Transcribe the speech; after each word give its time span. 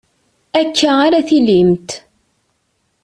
Akka 0.59 0.89
ara 1.05 1.21
tillimt. 1.27 1.89